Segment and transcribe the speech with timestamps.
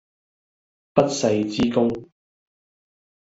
[0.95, 2.09] 不世之功